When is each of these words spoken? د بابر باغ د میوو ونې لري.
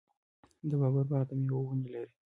د 0.69 0.71
بابر 0.81 1.05
باغ 1.11 1.23
د 1.29 1.31
میوو 1.41 1.61
ونې 1.71 1.89
لري. 1.93 2.13